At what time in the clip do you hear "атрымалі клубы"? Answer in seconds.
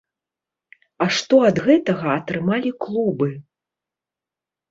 2.19-3.27